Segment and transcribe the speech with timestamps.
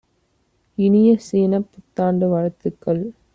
[0.77, 3.03] இனிய சீனப் புத்தாண்டு வாழ்த்துக்கள்!